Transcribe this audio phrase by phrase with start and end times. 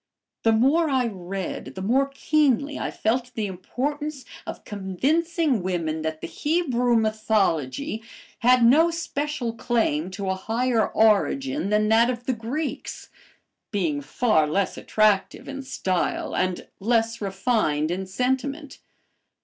[0.41, 6.21] The more I read, the more keenly I felt the importance of convincing women that
[6.21, 8.03] the Hebrew mythology
[8.39, 13.09] had no special claim to a higher origin than that of the Greeks,
[13.69, 18.79] being far less attractive in style and less refined in sentiment.